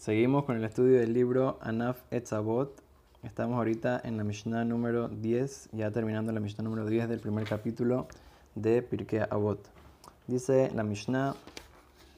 Seguimos 0.00 0.44
con 0.44 0.56
el 0.56 0.64
estudio 0.64 0.98
del 0.98 1.12
libro 1.12 1.58
Anaf 1.60 2.00
Etzabot. 2.10 2.72
Estamos 3.22 3.58
ahorita 3.58 4.00
en 4.02 4.16
la 4.16 4.24
Mishnah 4.24 4.64
número 4.64 5.08
10, 5.08 5.68
ya 5.72 5.90
terminando 5.90 6.32
la 6.32 6.40
Mishnah 6.40 6.64
número 6.64 6.86
10 6.86 7.06
del 7.06 7.20
primer 7.20 7.44
capítulo 7.44 8.08
de 8.54 8.80
Pirkei 8.80 9.20
Avot. 9.28 9.60
Dice 10.26 10.70
la 10.74 10.84
Mishnah, 10.84 11.34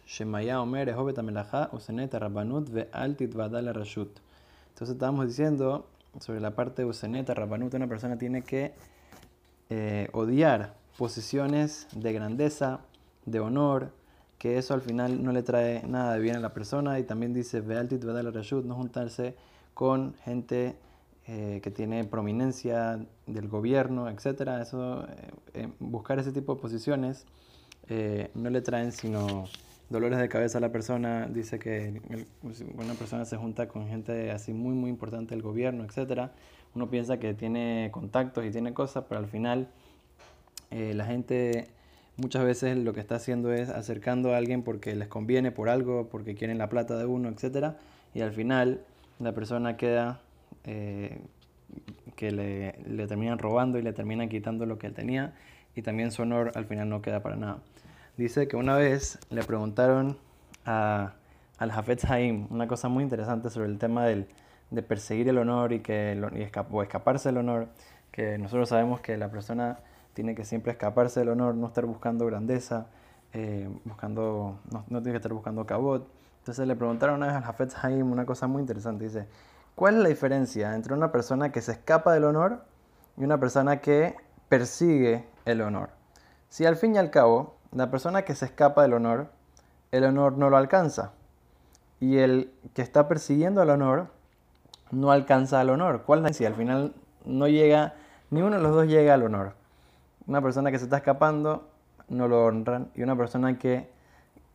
Shemaya 0.07 0.63
Omer 0.63 0.95
Usenet 1.73 2.15
Rabbanut 2.15 2.71
Ve'al 2.71 3.17
Titvadal 3.17 3.75
Rashut. 3.75 4.17
Entonces 4.69 4.95
estábamos 4.95 5.27
diciendo 5.27 5.89
sobre 6.21 6.39
la 6.39 6.55
parte 6.55 6.83
de 6.83 6.89
Usenet 6.89 7.29
Rabbanut, 7.31 7.75
una 7.75 7.89
persona 7.89 8.17
tiene 8.17 8.43
que 8.43 8.75
eh, 9.71 10.09
odiar 10.13 10.77
posiciones 10.97 11.89
de 11.97 12.13
grandeza, 12.13 12.79
de 13.27 13.41
honor, 13.41 13.91
que 14.43 14.59
eso 14.59 14.75
al 14.75 14.81
final 14.81 15.23
no 15.23 15.31
le 15.31 15.45
trae 15.45 15.85
nada 15.87 16.15
de 16.15 16.19
bien 16.19 16.35
a 16.35 16.41
la 16.41 16.53
persona 16.53 16.99
y 16.99 17.05
también 17.05 17.33
dice 17.33 17.61
Vealtit 17.61 18.03
Vedal 18.03 18.35
Rashut, 18.35 18.65
no 18.65 18.75
juntarse 18.75 19.37
con 19.73 20.15
gente 20.25 20.75
eh, 21.29 21.61
que 21.63 21.71
tiene 21.71 22.03
prominencia 22.03 22.99
del 23.29 23.47
gobierno, 23.47 24.09
etc. 24.09 24.59
Eso, 24.61 25.05
eh, 25.05 25.31
eh, 25.55 25.69
buscar 25.79 26.19
ese 26.19 26.33
tipo 26.33 26.57
de 26.57 26.61
posiciones 26.61 27.25
no 28.35 28.51
le 28.51 28.63
traen 28.63 28.91
sino 28.91 29.45
dolores 29.91 30.19
de 30.19 30.29
cabeza 30.29 30.59
a 30.59 30.61
la 30.61 30.73
persona. 30.73 31.29
Dice 31.29 31.61
que 31.61 32.03
una 32.75 32.95
persona 32.95 33.25
se 33.25 33.37
junta 33.37 33.69
con 33.69 33.87
gente 33.87 34.33
así 34.33 34.53
muy, 34.53 34.75
muy 34.75 34.91
importante 34.91 35.37
del 35.37 35.43
gobierno, 35.43 35.85
etc. 35.85 36.31
Uno 36.75 36.91
piensa 36.91 37.21
que 37.21 37.33
tiene 37.33 37.91
contactos 37.93 38.45
y 38.45 38.51
tiene 38.51 38.75
cosas, 38.75 39.05
pero 39.09 39.21
al 39.21 39.29
final 39.29 39.69
la 40.71 41.05
gente 41.05 41.69
muchas 42.17 42.45
veces 42.45 42.77
lo 42.77 42.93
que 42.93 43.01
está 43.01 43.17
haciendo 43.17 43.53
es 43.53 43.69
acercando 43.69 44.35
a 44.35 44.37
alguien 44.37 44.63
porque 44.63 44.95
les 44.95 45.09
conviene 45.09 45.51
por 45.51 45.69
algo, 45.69 46.09
porque 46.09 46.35
quieren 46.35 46.59
la 46.59 46.69
plata 46.69 46.97
de 46.97 47.07
uno, 47.07 47.29
etc. 47.29 47.75
Y 48.15 48.21
al 48.21 48.33
final 48.33 48.85
la 49.19 49.33
persona 49.33 49.77
queda 49.77 50.21
eh, 50.65 51.21
que 52.17 52.31
le, 52.31 52.75
le, 52.87 53.07
terminan 53.07 53.39
robando 53.39 53.79
y 53.79 53.83
le 53.83 53.93
terminan 53.93 54.29
quitando 54.29 54.67
lo 54.67 54.79
que 54.79 54.87
él 54.87 54.95
tenía 54.95 55.35
y 55.75 55.83
también 55.83 56.11
su 56.11 56.23
honor 56.23 56.53
al 56.55 56.67
final 56.67 56.89
no 56.89 57.03
queda 57.03 57.23
para 57.23 57.37
nada. 57.37 57.59
Dice 58.17 58.47
que 58.47 58.57
una 58.57 58.77
vez 58.77 59.19
le 59.31 59.43
preguntaron 59.43 60.19
a, 60.67 61.15
al 61.59 61.71
Hafez 61.71 62.05
Haim 62.11 62.47
una 62.51 62.69
cosa 62.69 62.89
muy 62.89 63.03
interesante 63.03 63.49
sobre 63.49 63.69
el 63.69 63.79
tema 63.79 64.05
del, 64.05 64.27
de 64.71 64.83
perseguir 64.83 65.29
el 65.29 65.39
honor 65.39 65.73
y, 65.73 65.81
que, 65.81 66.15
y 66.15 66.59
o 66.71 66.83
escaparse 66.83 67.31
del 67.31 67.39
honor, 67.39 67.69
que 68.11 68.37
nosotros 68.39 68.69
sabemos 68.69 69.01
que 69.01 69.17
la 69.17 69.31
persona 69.31 69.79
tiene 70.15 70.35
que 70.35 70.45
siempre 70.45 70.73
escaparse 70.73 71.21
del 71.21 71.31
honor, 71.31 71.55
no 71.55 71.67
estar 71.67 71.87
buscando 71.87 72.27
grandeza, 72.27 72.87
eh, 73.33 73.69
buscando, 73.85 74.59
no, 74.71 74.85
tiene 74.89 75.13
que 75.13 75.17
estar 75.17 75.33
buscando 75.33 75.65
cabot. 75.67 76.07
Entonces 76.39 76.67
le 76.67 76.77
preguntaron 76.77 77.17
una 77.17 77.27
vez 77.27 77.37
al 77.37 77.45
Hafez 77.45 77.75
Haim 77.83 78.11
una 78.11 78.27
cosa 78.27 78.47
muy 78.47 78.61
interesante. 78.61 79.05
Dice, 79.05 79.29
¿cuál 79.75 79.97
es 79.97 80.03
la 80.03 80.09
diferencia 80.09 80.75
entre 80.75 80.95
una 80.95 81.13
persona 81.13 81.53
que 81.53 81.63
se 81.63 81.73
escapa 81.73 82.13
del 82.13 82.25
honor 82.25 82.65
y 83.17 83.25
una 83.25 83.39
persona 83.39 83.81
que 83.81 84.17
persigue 84.49 85.25
el 85.45 85.63
honor? 85.63 85.91
Si 86.49 86.67
al 86.67 86.77
fin 86.77 86.95
y 86.95 86.99
al 86.99 87.11
cabo, 87.11 87.57
la 87.73 87.91
persona 87.91 88.23
que 88.23 88.35
se 88.35 88.45
escapa 88.45 88.83
del 88.83 88.93
honor, 88.93 89.29
el 89.93 90.05
honor 90.05 90.37
no 90.37 90.51
lo 90.51 90.57
alcanza. 90.57 91.13
Y 92.01 92.19
el 92.19 92.53
que 92.75 92.83
está 92.83 93.09
persiguiendo 93.09 93.63
el 93.63 93.71
honor, 93.71 94.09
no 94.91 95.11
alcanza 95.11 95.61
el 95.63 95.71
honor. 95.71 96.03
¿Cuál 96.03 96.27
es? 96.27 96.41
Al 96.43 96.55
final 96.55 96.95
no 97.25 97.49
llega, 97.49 97.95
ni 98.31 98.43
uno 98.43 98.57
de 98.57 98.63
los 98.63 98.75
dos 98.75 98.87
llega 98.87 99.15
al 99.15 99.23
honor. 99.23 99.55
Una 100.27 100.41
persona 100.41 100.71
que 100.71 100.79
se 100.79 100.85
está 100.85 100.99
escapando 100.99 101.69
no 102.09 102.29
lo 102.29 102.45
honran 102.45 102.91
y 102.95 103.03
una 103.03 103.17
persona 103.17 103.59
que 103.59 103.89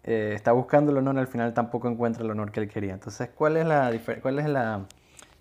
eh, 0.03 0.31
está 0.35 0.53
buscando 0.53 0.91
el 0.91 0.97
honor 0.97 1.19
al 1.19 1.27
final 1.27 1.53
tampoco 1.53 1.89
encuentra 1.89 2.23
el 2.23 2.31
honor 2.31 2.51
que 2.51 2.61
él 2.61 2.69
quería. 2.69 2.93
Entonces, 2.93 3.29
¿cuál 3.35 3.57
es, 3.57 3.65
la, 3.65 3.91
cuál 4.21 4.39
es 4.39 4.47
la, 4.47 4.85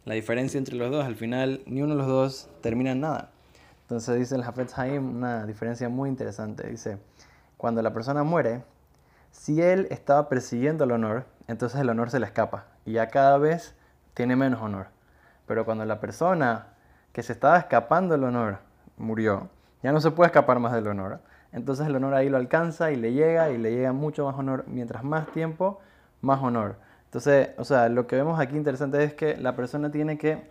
la 0.04 0.14
diferencia 0.14 0.58
entre 0.58 0.74
los 0.76 0.90
dos? 0.90 1.04
Al 1.04 1.14
final, 1.14 1.62
ni 1.66 1.82
uno 1.82 1.94
de 1.94 1.98
los 1.98 2.08
dos 2.08 2.50
termina 2.62 2.92
en 2.92 3.00
nada. 3.00 3.30
Entonces 3.82 4.18
dice 4.18 4.34
el 4.34 4.42
Hafez 4.42 4.76
Haim 4.76 5.16
una 5.18 5.46
diferencia 5.46 5.88
muy 5.88 6.08
interesante. 6.08 6.66
Dice, 6.68 6.98
cuando 7.56 7.80
la 7.82 7.92
persona 7.92 8.24
muere, 8.24 8.64
si 9.30 9.62
él 9.62 9.86
estaba 9.90 10.28
persiguiendo 10.28 10.82
el 10.82 10.90
honor, 10.90 11.26
entonces 11.46 11.80
el 11.80 11.88
honor 11.88 12.10
se 12.10 12.18
le 12.18 12.26
escapa 12.26 12.66
y 12.84 12.92
ya 12.92 13.08
cada 13.08 13.38
vez 13.38 13.74
tiene 14.14 14.34
menos 14.34 14.60
honor. 14.60 14.88
Pero 15.46 15.64
cuando 15.64 15.84
la 15.84 16.00
persona 16.00 16.66
que 17.12 17.22
se 17.22 17.32
estaba 17.32 17.58
escapando 17.58 18.14
del 18.14 18.24
honor 18.24 18.58
murió, 18.96 19.48
ya 19.82 19.92
no 19.92 20.00
se 20.00 20.10
puede 20.10 20.28
escapar 20.28 20.58
más 20.58 20.72
del 20.72 20.86
honor. 20.88 21.20
Entonces 21.52 21.86
el 21.86 21.96
honor 21.96 22.14
ahí 22.14 22.28
lo 22.28 22.36
alcanza 22.36 22.90
y 22.92 22.96
le 22.96 23.12
llega 23.12 23.50
y 23.50 23.58
le 23.58 23.72
llega 23.72 23.92
mucho 23.92 24.26
más 24.26 24.36
honor. 24.36 24.64
Mientras 24.66 25.04
más 25.04 25.26
tiempo, 25.28 25.80
más 26.20 26.42
honor. 26.42 26.76
Entonces, 27.06 27.50
o 27.56 27.64
sea, 27.64 27.88
lo 27.88 28.06
que 28.06 28.16
vemos 28.16 28.38
aquí 28.40 28.56
interesante 28.56 29.02
es 29.02 29.14
que 29.14 29.36
la 29.36 29.56
persona 29.56 29.90
tiene 29.90 30.18
que 30.18 30.50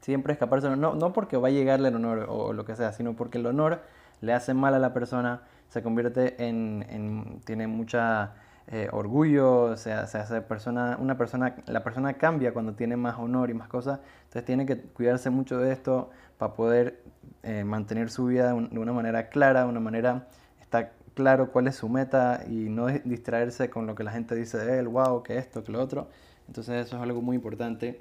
siempre 0.00 0.32
escaparse. 0.32 0.68
No, 0.76 0.94
no 0.94 1.12
porque 1.12 1.36
va 1.36 1.48
a 1.48 1.50
llegarle 1.50 1.88
el 1.88 1.96
honor 1.96 2.26
o 2.28 2.52
lo 2.52 2.64
que 2.64 2.76
sea, 2.76 2.92
sino 2.92 3.14
porque 3.14 3.38
el 3.38 3.46
honor 3.46 3.80
le 4.20 4.32
hace 4.32 4.54
mal 4.54 4.74
a 4.74 4.78
la 4.78 4.92
persona, 4.92 5.42
se 5.68 5.82
convierte 5.82 6.46
en, 6.46 6.84
en 6.88 7.40
tiene 7.44 7.66
mucha 7.66 8.32
eh, 8.68 8.88
orgullo, 8.92 9.62
o 9.62 9.76
sea, 9.76 10.06
se 10.06 10.18
hace 10.18 10.40
persona, 10.40 10.96
una 10.98 11.18
persona, 11.18 11.54
la 11.66 11.84
persona 11.84 12.14
cambia 12.14 12.54
cuando 12.54 12.72
tiene 12.72 12.96
más 12.96 13.18
honor 13.18 13.50
y 13.50 13.54
más 13.54 13.68
cosas, 13.68 14.00
entonces 14.22 14.44
tiene 14.46 14.64
que 14.64 14.80
cuidarse 14.80 15.28
mucho 15.28 15.58
de 15.58 15.72
esto 15.72 16.10
para 16.38 16.54
poder 16.54 17.02
eh, 17.44 17.62
mantener 17.62 18.10
su 18.10 18.26
vida 18.26 18.54
de 18.54 18.78
una 18.78 18.92
manera 18.92 19.28
clara, 19.28 19.64
de 19.64 19.68
una 19.68 19.80
manera, 19.80 20.28
está 20.60 20.92
claro 21.14 21.52
cuál 21.52 21.66
es 21.68 21.76
su 21.76 21.88
meta 21.88 22.42
y 22.48 22.68
no 22.68 22.86
distraerse 22.86 23.70
con 23.70 23.86
lo 23.86 23.94
que 23.94 24.02
la 24.02 24.12
gente 24.12 24.34
dice 24.34 24.58
de 24.58 24.78
él, 24.78 24.88
wow, 24.88 25.22
que 25.22 25.36
esto, 25.36 25.62
que 25.62 25.70
lo 25.70 25.82
otro. 25.82 26.08
Entonces 26.48 26.86
eso 26.86 26.96
es 26.96 27.02
algo 27.02 27.22
muy 27.22 27.36
importante 27.36 28.00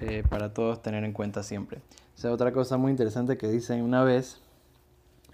eh, 0.00 0.22
para 0.28 0.52
todos 0.52 0.82
tener 0.82 1.04
en 1.04 1.12
cuenta 1.12 1.42
siempre. 1.42 1.80
Otra 2.24 2.52
cosa 2.52 2.76
muy 2.76 2.92
interesante 2.92 3.36
que 3.36 3.48
dicen 3.48 3.82
una 3.82 4.04
vez, 4.04 4.40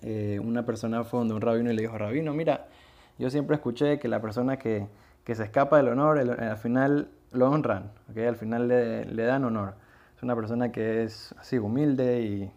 eh, 0.01 0.41
una 0.43 0.65
persona 0.65 1.05
fue 1.05 1.19
donde 1.19 1.35
un 1.35 1.41
rabino 1.41 1.71
y 1.71 1.75
le 1.75 1.83
dijo, 1.83 1.99
rabino, 1.99 2.33
mira, 2.33 2.67
yo 3.19 3.29
siempre 3.29 3.57
escuché 3.57 3.99
que 3.99 4.09
la 4.09 4.23
persona 4.23 4.57
que, 4.57 4.87
que 5.25 5.35
se 5.35 5.45
escapa 5.45 5.77
del 5.77 5.89
honor, 5.89 6.19
al 6.19 6.57
final 6.57 7.09
lo 7.33 7.51
honran, 7.51 7.91
¿okay? 8.11 8.27
al 8.27 8.37
final 8.37 8.69
le, 8.69 9.05
le 9.05 9.23
dan 9.25 9.45
honor. 9.45 9.75
Es 10.17 10.23
una 10.23 10.35
persona 10.35 10.73
que 10.73 11.03
es 11.03 11.35
así 11.39 11.59
humilde 11.59 12.23
y 12.23 12.51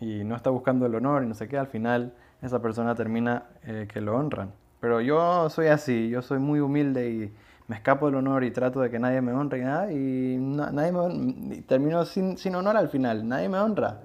y 0.00 0.24
no 0.24 0.36
está 0.36 0.50
buscando 0.50 0.86
el 0.86 0.94
honor 0.94 1.22
y 1.22 1.26
no 1.26 1.34
sé 1.34 1.48
qué, 1.48 1.58
al 1.58 1.66
final 1.66 2.14
esa 2.42 2.60
persona 2.60 2.94
termina 2.94 3.44
eh, 3.64 3.88
que 3.92 4.00
lo 4.00 4.16
honran. 4.16 4.52
Pero 4.80 5.00
yo 5.00 5.48
soy 5.50 5.68
así, 5.68 6.08
yo 6.08 6.22
soy 6.22 6.38
muy 6.38 6.60
humilde 6.60 7.10
y 7.10 7.34
me 7.68 7.76
escapo 7.76 8.06
del 8.06 8.16
honor 8.16 8.44
y 8.44 8.50
trato 8.50 8.80
de 8.80 8.90
que 8.90 8.98
nadie 8.98 9.20
me 9.20 9.32
honre 9.32 9.58
y 9.58 9.62
nada, 9.62 9.92
y 9.92 10.36
nadie 10.38 10.92
me 10.92 11.62
termino 11.62 12.04
sin, 12.04 12.38
sin 12.38 12.54
honor 12.54 12.76
al 12.76 12.88
final, 12.88 13.26
nadie 13.26 13.48
me 13.48 13.58
honra. 13.58 14.00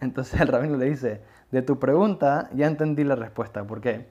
Entonces 0.00 0.40
el 0.40 0.48
rabino 0.48 0.76
le 0.76 0.86
dice, 0.86 1.20
de 1.50 1.62
tu 1.62 1.78
pregunta 1.78 2.48
ya 2.54 2.66
entendí 2.66 3.04
la 3.04 3.16
respuesta. 3.16 3.64
¿Por 3.64 3.80
qué? 3.80 4.06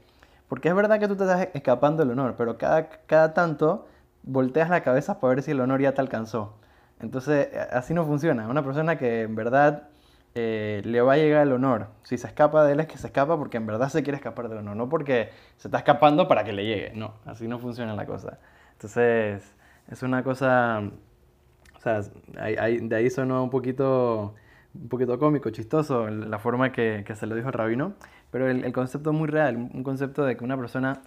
Porque 0.48 0.70
es 0.70 0.76
verdad 0.76 1.00
que 1.00 1.08
tú 1.08 1.16
te 1.16 1.24
estás 1.24 1.48
escapando 1.54 2.04
del 2.04 2.12
honor, 2.12 2.36
pero 2.38 2.58
cada, 2.58 2.90
cada 3.08 3.34
tanto 3.34 3.88
volteas 4.24 4.70
la 4.70 4.84
cabeza 4.84 5.20
para 5.20 5.36
ver 5.36 5.44
si 5.44 5.52
el 5.52 5.62
honor 5.62 5.82
ya 5.82 5.94
te 5.94 6.02
alcanzó. 6.02 6.56
Entonces 7.00 7.50
así 7.72 7.94
no 7.94 8.06
funciona. 8.06 8.48
Una 8.48 8.64
persona 8.64 8.98
que 8.98 9.24
en 9.24 9.36
verdad 9.36 9.90
eh, 10.36 10.82
le 10.84 11.02
va 11.02 11.14
a 11.14 11.18
llegar 11.18 11.44
el 11.46 11.54
honor. 11.54 11.88
Si 12.04 12.18
se 12.18 12.28
escapa 12.28 12.64
de 12.64 12.74
él 12.74 12.80
es 12.80 12.88
que 12.88 12.98
se 12.98 13.08
escapa 13.08 13.38
porque 13.38 13.58
en 13.58 13.68
verdad 13.68 13.90
se 13.90 14.04
quiere 14.04 14.18
escapar 14.18 14.50
del 14.50 14.60
honor, 14.60 14.76
no 14.76 14.90
porque 14.90 15.30
se 15.58 15.68
está 15.68 15.78
escapando 15.80 16.28
para 16.28 16.44
que 16.44 16.54
le 16.54 16.66
llegue. 16.66 16.92
No, 16.96 17.14
así 17.26 17.48
no 17.48 17.60
funciona 17.60 17.96
la 17.96 18.06
cosa. 18.06 18.40
Entonces, 18.74 19.56
es 19.92 20.04
una 20.04 20.24
cosa, 20.24 20.82
o 21.76 21.80
sea, 21.80 22.02
de 22.02 22.96
ahí 22.96 23.10
sonó 23.10 23.44
un 23.44 23.50
poquito, 23.50 24.36
un 24.74 24.90
poquito 24.90 25.20
cómico, 25.20 25.50
chistoso 25.52 26.10
la 26.10 26.40
forma 26.40 26.72
que, 26.72 27.06
se 27.16 27.28
lo 27.28 27.36
dijo 27.36 27.48
el 27.50 27.54
rabino, 27.54 27.94
pero 28.32 28.50
el, 28.50 28.74
concepto 28.74 29.12
es 29.12 29.16
muy 29.16 29.28
real, 29.28 29.56
un 29.58 29.84
concepto 29.84 30.26
de 30.26 30.36
que 30.36 30.44
una 30.44 30.58
persona, 30.58 31.02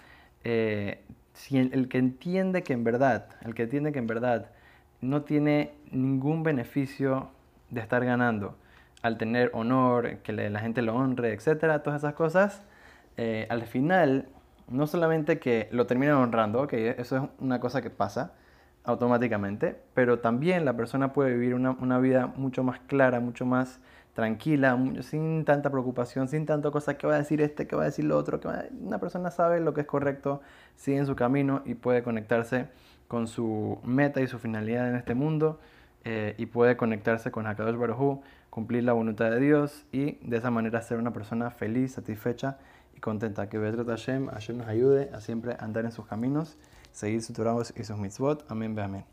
eh, 0.44 1.02
el, 1.50 1.72
el 1.74 1.88
que 1.88 1.98
entiende 1.98 2.62
que 2.62 2.72
en 2.72 2.84
verdad, 2.84 3.28
el 3.42 3.54
que 3.54 3.64
entiende 3.64 3.92
que 3.92 3.98
en 3.98 4.06
verdad 4.06 4.50
no 5.00 5.22
tiene 5.22 5.74
ningún 5.90 6.42
beneficio 6.42 7.30
de 7.70 7.80
estar 7.80 8.04
ganando, 8.04 8.56
al 9.02 9.18
tener 9.18 9.50
honor, 9.54 10.18
que 10.18 10.32
la 10.32 10.60
gente 10.60 10.82
lo 10.82 10.94
honre, 10.94 11.32
etcétera, 11.32 11.82
todas 11.82 12.02
esas 12.02 12.14
cosas, 12.14 12.62
eh, 13.16 13.46
al 13.50 13.62
final, 13.62 14.28
no 14.68 14.86
solamente 14.86 15.38
que 15.38 15.68
lo 15.72 15.86
terminan 15.86 16.16
honrando, 16.16 16.66
que 16.66 16.96
eso 16.98 17.16
es 17.16 17.22
una 17.38 17.60
cosa 17.60 17.82
que 17.82 17.90
pasa 17.90 18.32
automáticamente, 18.84 19.76
pero 19.94 20.20
también 20.20 20.64
la 20.64 20.76
persona 20.76 21.12
puede 21.12 21.32
vivir 21.34 21.54
una, 21.54 21.72
una 21.72 21.98
vida 21.98 22.32
mucho 22.36 22.62
más 22.62 22.80
clara, 22.80 23.20
mucho 23.20 23.44
más 23.44 23.80
tranquila, 24.14 24.78
sin 25.02 25.44
tanta 25.44 25.70
preocupación, 25.70 26.26
sin 26.28 26.46
tanta 26.46 26.70
cosa 26.70 26.96
que 26.96 27.06
va 27.06 27.16
a 27.16 27.18
decir 27.18 27.42
este, 27.42 27.66
que 27.66 27.76
va 27.76 27.82
a 27.82 27.84
decir 27.86 28.06
lo 28.06 28.16
otro, 28.16 28.40
que 28.40 28.48
una 28.80 28.98
persona 28.98 29.30
sabe 29.30 29.60
lo 29.60 29.74
que 29.74 29.82
es 29.82 29.86
correcto, 29.86 30.40
sigue 30.74 30.96
en 30.96 31.06
su 31.06 31.14
camino 31.14 31.62
y 31.66 31.74
puede 31.74 32.02
conectarse 32.02 32.68
con 33.08 33.26
su 33.28 33.78
meta 33.84 34.22
y 34.22 34.26
su 34.26 34.38
finalidad 34.38 34.88
en 34.88 34.96
este 34.96 35.14
mundo 35.14 35.60
eh, 36.08 36.36
y 36.38 36.46
puede 36.46 36.76
conectarse 36.76 37.32
con 37.32 37.48
Hakadosh 37.48 37.76
Baruj 37.76 38.20
cumplir 38.48 38.84
la 38.84 38.92
voluntad 38.92 39.28
de 39.28 39.40
Dios 39.40 39.84
y 39.90 40.12
de 40.26 40.36
esa 40.36 40.52
manera 40.52 40.80
ser 40.80 40.98
una 40.98 41.12
persona 41.12 41.50
feliz, 41.50 41.94
satisfecha 41.94 42.58
y 42.94 43.00
contenta. 43.00 43.48
Que 43.48 43.58
Bedrat 43.58 43.88
Hashem, 43.88 44.28
Hashem 44.28 44.58
nos 44.58 44.68
ayude 44.68 45.10
a 45.12 45.20
siempre 45.20 45.56
andar 45.58 45.84
en 45.84 45.90
sus 45.90 46.06
caminos, 46.06 46.58
seguir 46.92 47.22
sus 47.22 47.34
Torah 47.34 47.56
y 47.74 47.82
sus 47.82 47.98
mitzvot. 47.98 48.46
Amén, 48.48 48.78
amén. 48.78 49.04